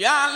[0.00, 0.29] Yeah.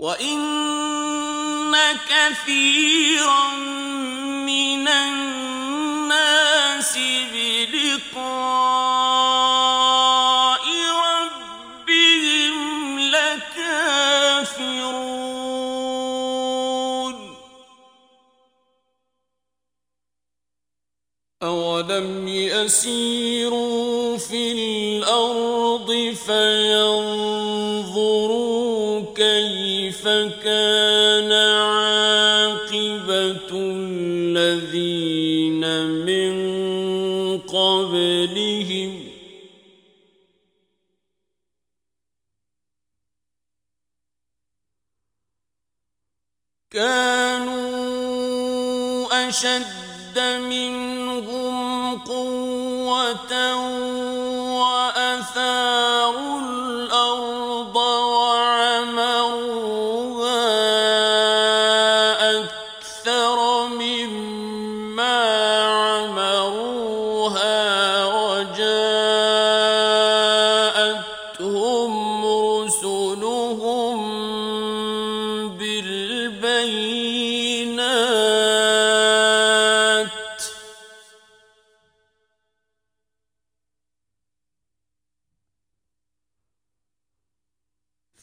[0.00, 0.70] وإن
[2.08, 3.54] كثيرا
[4.46, 6.18] من الناس
[7.32, 8.20] بلقاء
[11.06, 12.58] ربهم
[13.00, 13.50] لكافرون
[21.42, 23.59] أولم يسيروا
[49.30, 49.79] أشد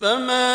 [0.07, 0.46] السماء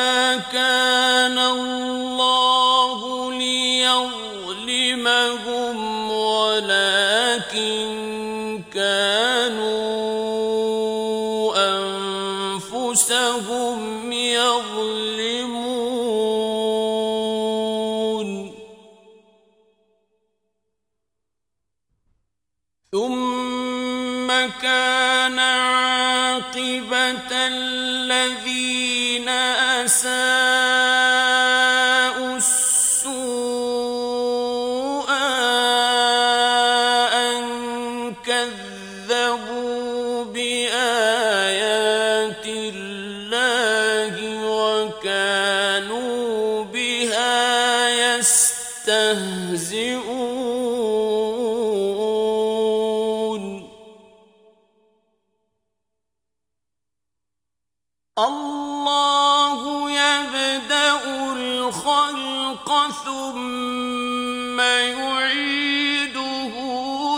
[62.90, 66.52] ثم يعيده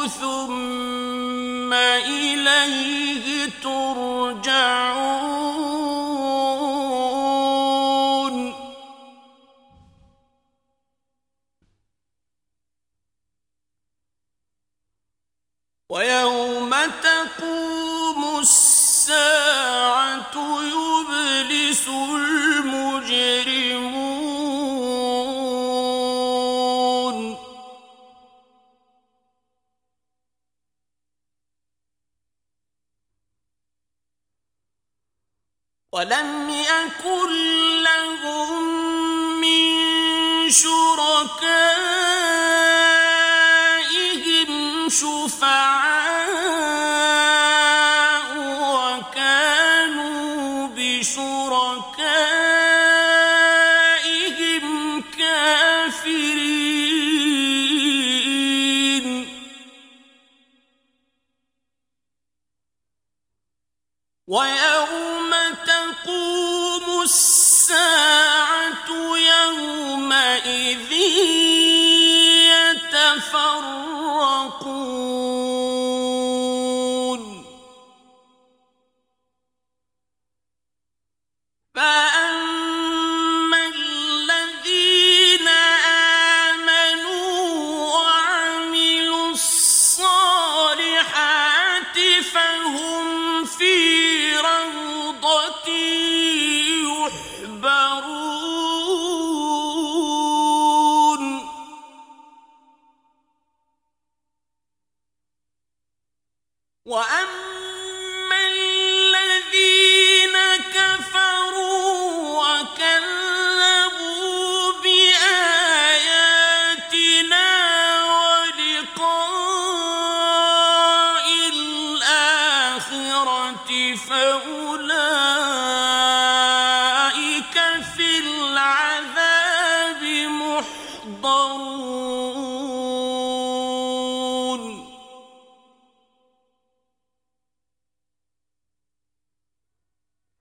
[0.07, 3.94] ثم إليه ترجعون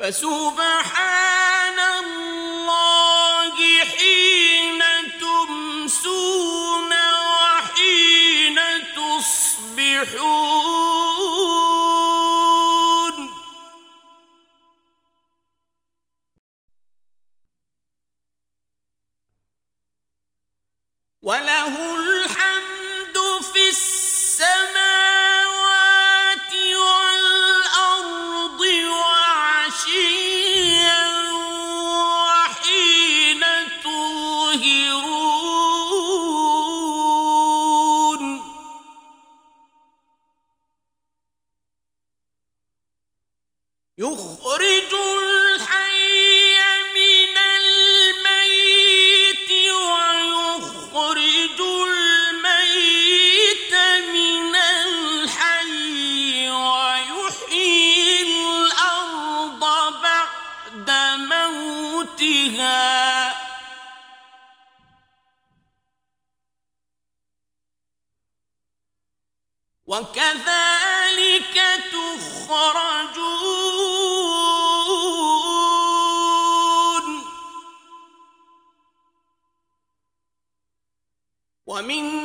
[0.03, 0.92] فسبح
[62.43, 63.33] فيها
[69.87, 71.57] وكذلك
[71.91, 73.23] تخرجون.
[81.67, 82.22] ومن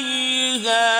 [0.00, 0.95] لتسكنوا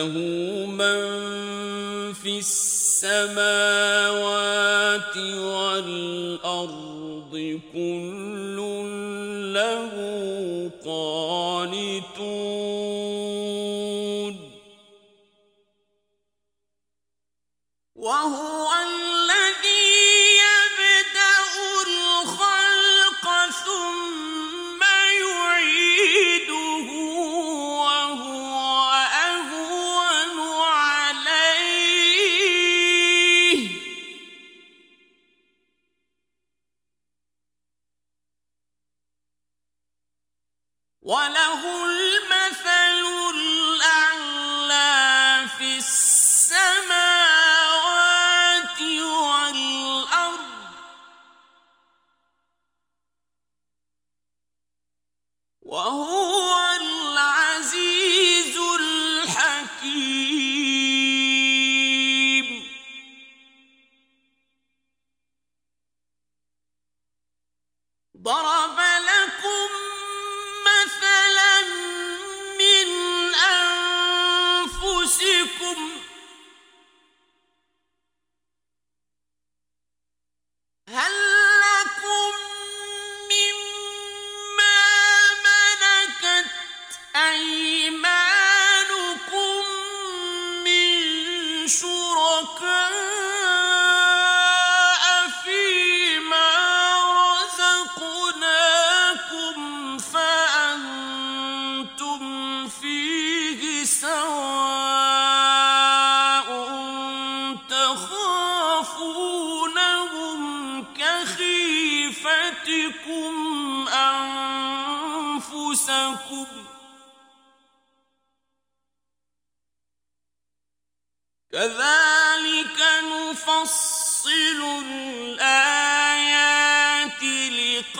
[0.00, 1.02] وله من
[2.12, 3.36] في السماوات
[5.76, 6.80] والأرض
[7.72, 8.31] كل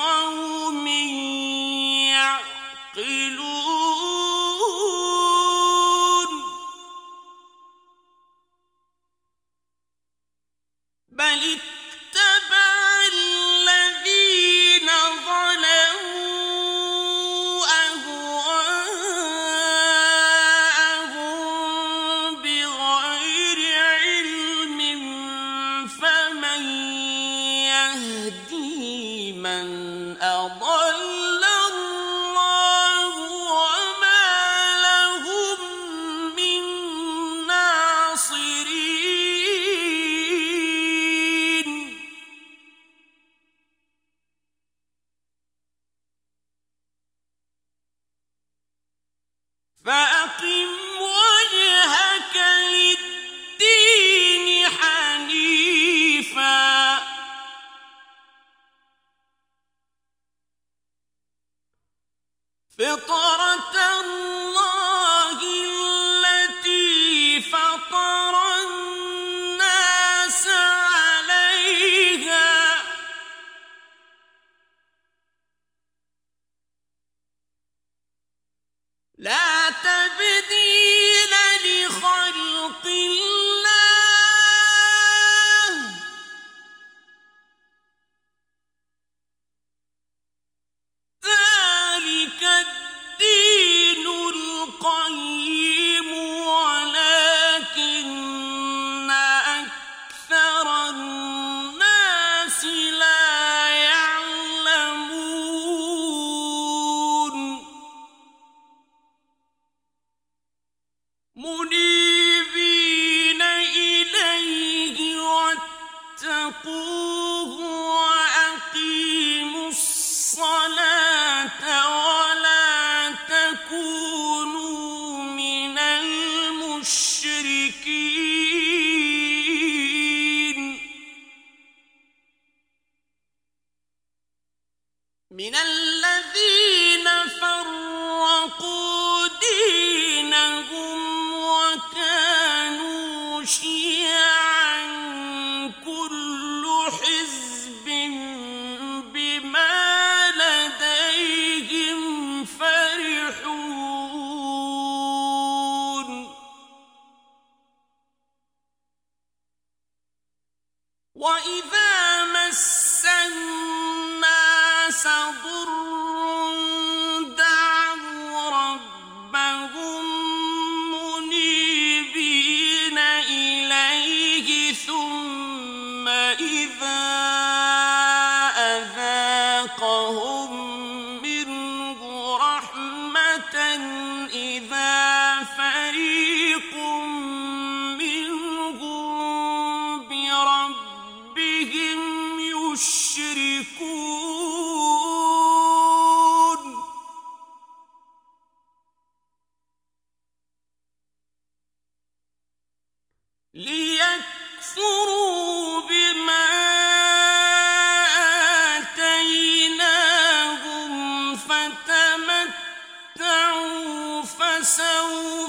[0.03, 1.32] 无名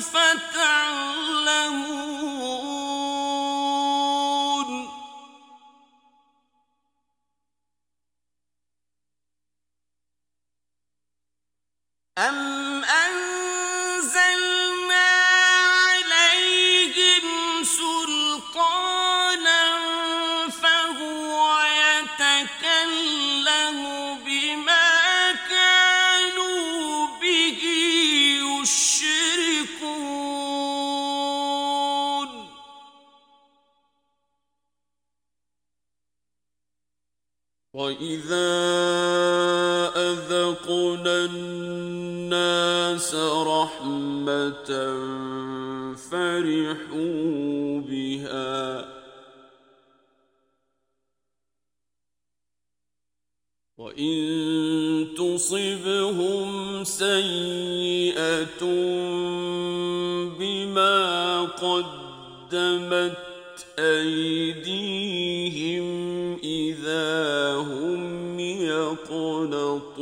[0.04, 1.23] يشركون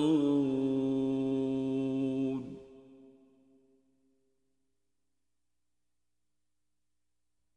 [0.01, 0.41] تتقون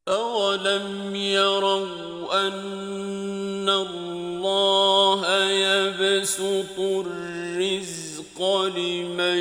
[0.09, 8.42] أولم يروا أن الله يبسط الرزق
[8.76, 9.38] لمن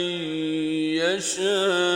[1.03, 1.92] يشاء.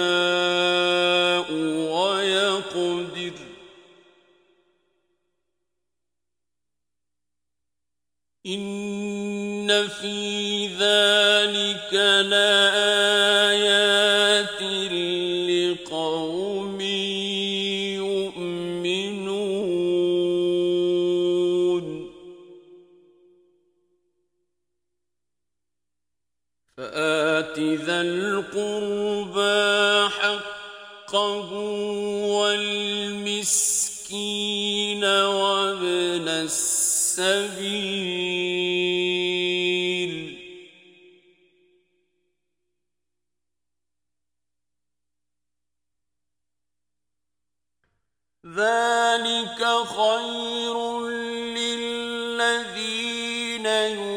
[52.42, 54.17] الذين يؤمنون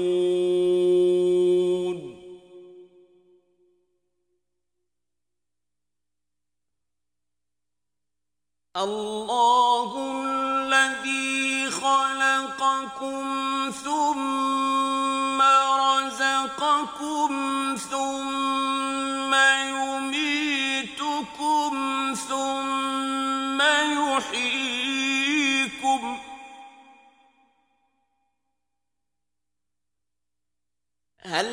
[0.00, 0.40] يعلمون.
[8.76, 9.19] الله
[31.32, 31.46] هل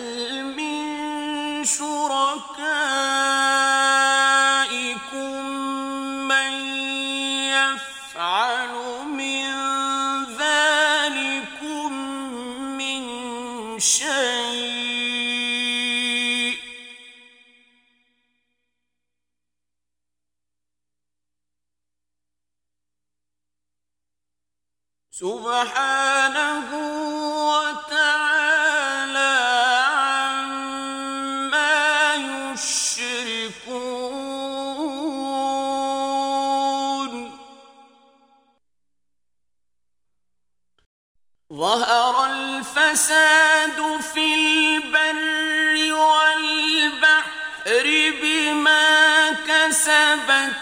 [41.54, 47.86] ظهر الفساد في البر والبحر
[48.22, 50.54] بما كسبت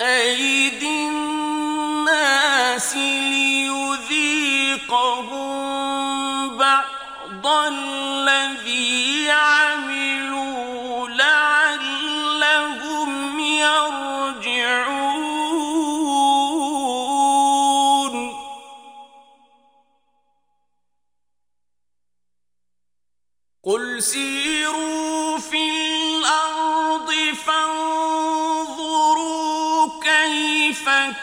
[0.00, 3.96] أيدي الناس ليذيقهم
[6.58, 9.65] بعض الذي عملوا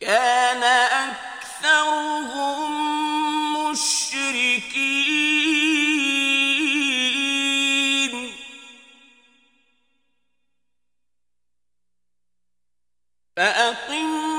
[0.01, 0.63] كان
[1.43, 1.91] أكثرهم
[3.71, 4.95] مشركين.
[13.36, 14.35] فأقم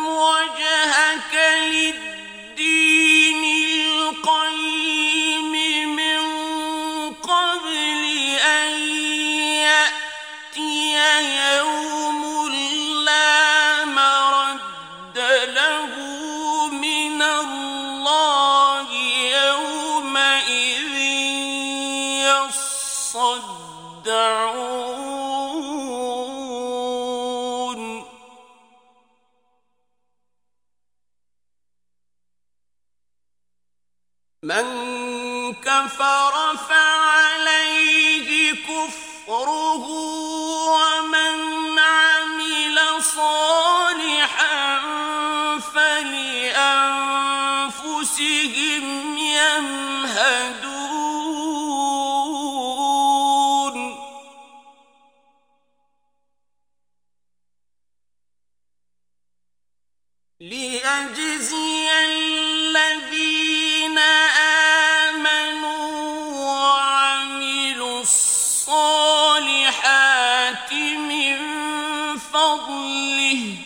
[72.37, 73.57] فضله.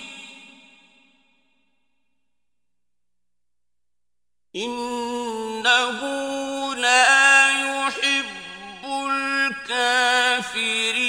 [4.57, 6.01] إنه
[6.75, 11.00] لا يحب الكافرين.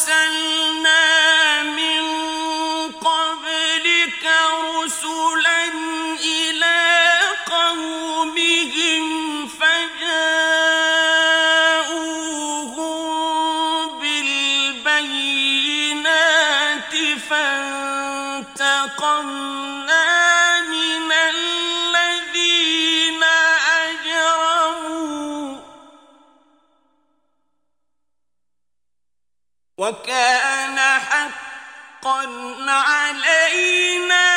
[0.00, 0.59] أرسلنا
[29.90, 32.22] وكان حقا
[32.68, 34.29] علينا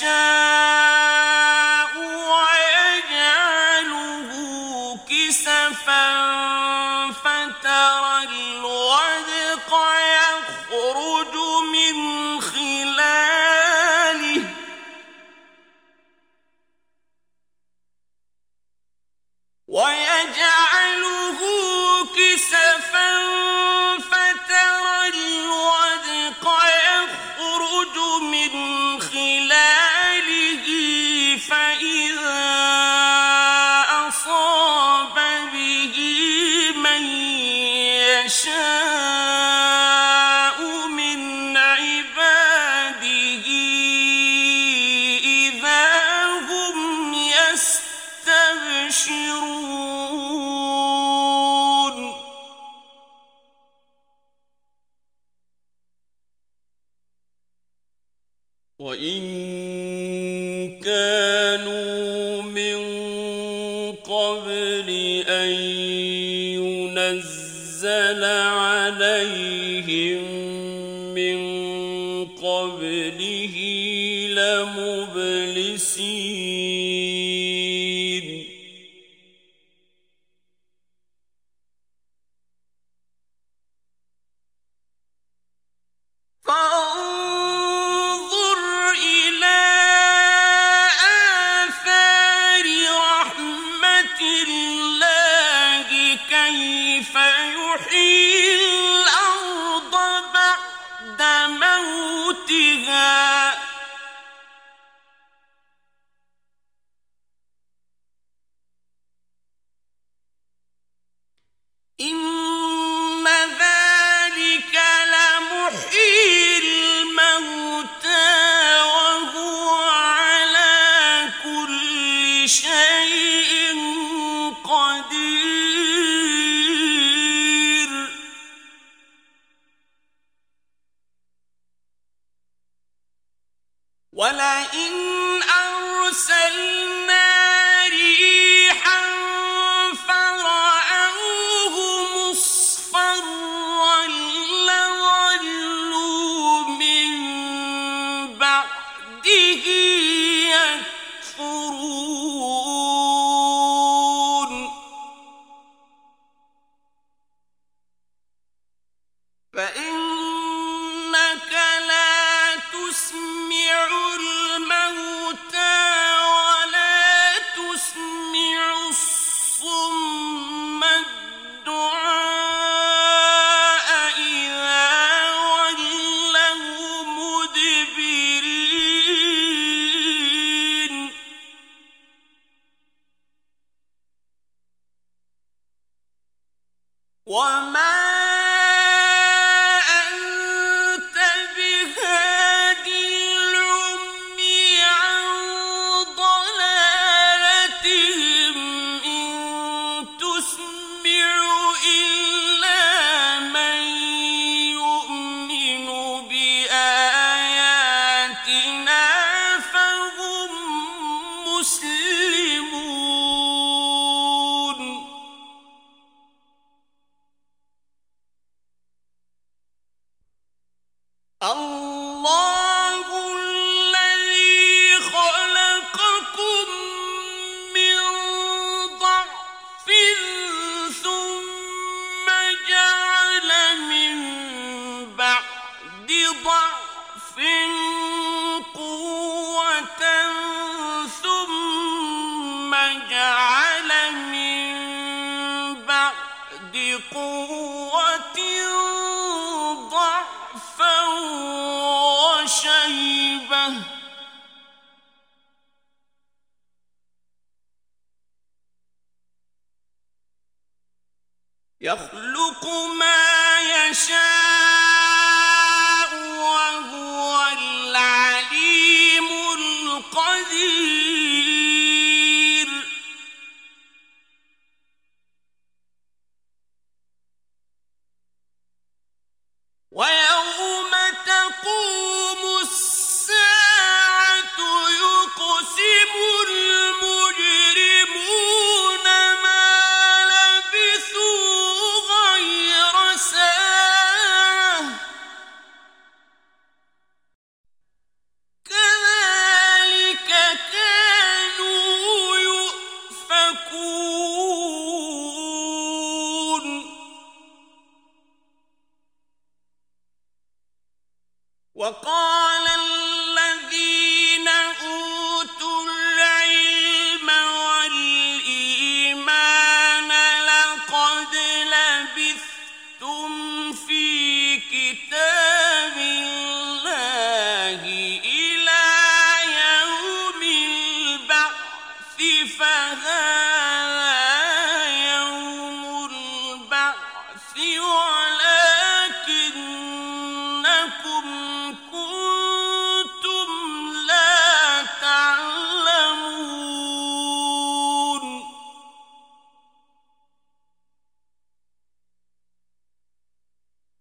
[0.00, 0.29] شاء
[67.00, 70.20] نزل عليهم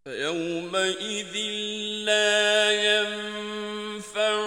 [0.09, 1.35] فيومئذ
[2.05, 4.37] لا ينفع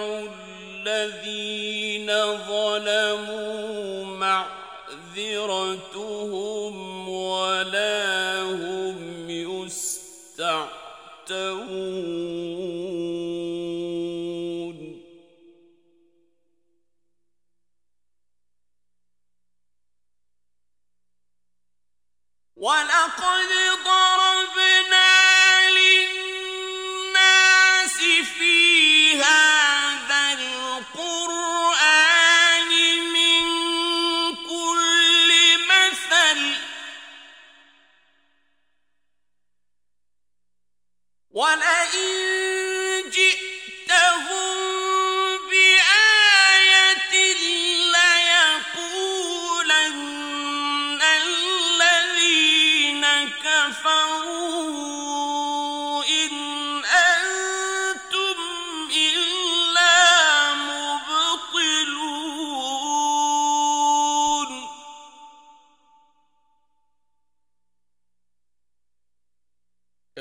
[0.87, 2.07] الذين
[2.47, 4.05] ظلموا
[5.15, 6.73] معذرتهم
[7.09, 10.73] ولا هم يستعتبون
[22.57, 23.62] ولقد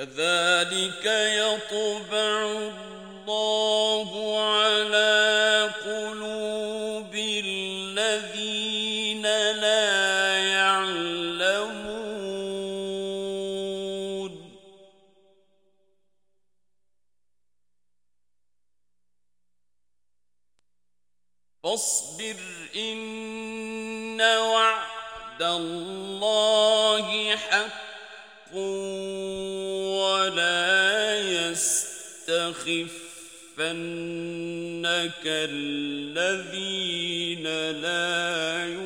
[0.02, 2.91] كذلك يطبع الله
[35.02, 36.62] يستخفنك الذين
[37.82, 38.81] لا يوقنون